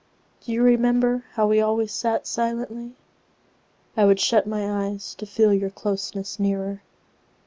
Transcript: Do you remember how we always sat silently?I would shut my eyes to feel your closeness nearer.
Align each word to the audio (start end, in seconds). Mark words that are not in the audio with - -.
Do 0.43 0.51
you 0.51 0.63
remember 0.63 1.25
how 1.33 1.45
we 1.47 1.61
always 1.61 1.91
sat 1.91 2.25
silently?I 2.25 4.03
would 4.05 4.19
shut 4.19 4.47
my 4.47 4.87
eyes 4.87 5.13
to 5.13 5.27
feel 5.27 5.53
your 5.53 5.69
closeness 5.69 6.39
nearer. 6.39 6.81